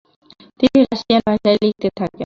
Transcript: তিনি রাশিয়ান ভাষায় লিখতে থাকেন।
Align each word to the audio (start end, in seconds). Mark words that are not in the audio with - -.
তিনি 0.59 0.79
রাশিয়ান 0.83 1.21
ভাষায় 1.27 1.57
লিখতে 1.63 1.87
থাকেন। 1.97 2.19